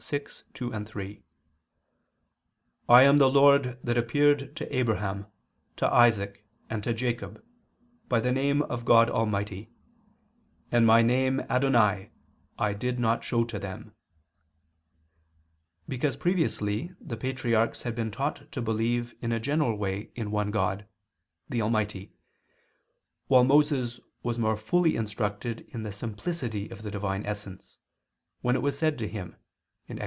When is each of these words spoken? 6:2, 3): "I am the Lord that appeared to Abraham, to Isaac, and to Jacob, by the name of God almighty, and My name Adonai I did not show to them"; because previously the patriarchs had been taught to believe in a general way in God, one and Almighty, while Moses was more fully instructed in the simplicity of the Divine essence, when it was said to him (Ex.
6:2, 0.01 0.83
3): 0.83 1.23
"I 2.89 3.03
am 3.03 3.17
the 3.19 3.29
Lord 3.29 3.77
that 3.83 3.99
appeared 3.99 4.55
to 4.55 4.75
Abraham, 4.75 5.27
to 5.75 5.85
Isaac, 5.93 6.43
and 6.71 6.83
to 6.83 6.91
Jacob, 6.91 7.41
by 8.09 8.19
the 8.19 8.31
name 8.31 8.63
of 8.63 8.83
God 8.83 9.11
almighty, 9.11 9.69
and 10.71 10.87
My 10.87 11.03
name 11.03 11.41
Adonai 11.41 12.09
I 12.57 12.73
did 12.73 12.99
not 12.99 13.23
show 13.23 13.43
to 13.43 13.59
them"; 13.59 13.93
because 15.87 16.17
previously 16.17 16.95
the 16.99 17.15
patriarchs 17.15 17.83
had 17.83 17.93
been 17.93 18.09
taught 18.09 18.51
to 18.53 18.59
believe 18.61 19.13
in 19.21 19.31
a 19.31 19.39
general 19.39 19.77
way 19.77 20.09
in 20.15 20.31
God, 20.31 20.79
one 20.79 20.87
and 21.51 21.61
Almighty, 21.61 22.11
while 23.27 23.43
Moses 23.43 23.99
was 24.23 24.39
more 24.39 24.57
fully 24.57 24.95
instructed 24.95 25.59
in 25.69 25.83
the 25.83 25.93
simplicity 25.93 26.69
of 26.69 26.81
the 26.81 26.89
Divine 26.89 27.23
essence, 27.23 27.77
when 28.41 28.55
it 28.55 28.63
was 28.63 28.75
said 28.77 28.97
to 28.97 29.07
him 29.07 29.35
(Ex. 29.87 29.99